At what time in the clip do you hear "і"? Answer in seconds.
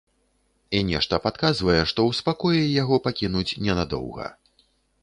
0.77-0.79